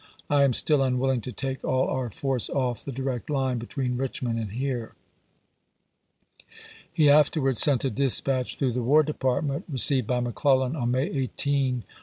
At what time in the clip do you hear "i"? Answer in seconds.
0.31-0.41